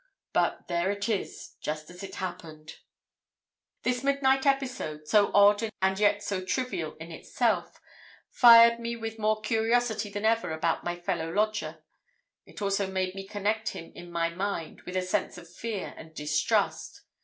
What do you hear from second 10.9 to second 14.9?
fellow lodger. It also made me connect him in my mind